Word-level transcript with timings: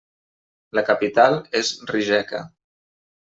La 0.77 0.83
capital 0.87 1.37
és 1.59 1.69
Rijeka. 1.91 2.41